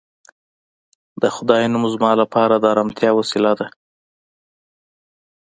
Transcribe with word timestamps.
د 1.21 1.23
خدای 1.35 1.63
نوم 1.73 1.83
زما 1.93 2.11
لپاره 2.21 2.53
د 2.57 2.63
ارامتیا 2.73 3.11
وسیله 3.19 3.53
ده 3.59 3.67